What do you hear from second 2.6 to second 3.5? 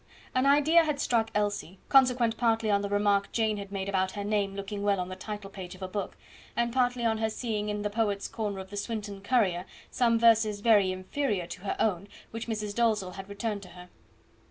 on the remark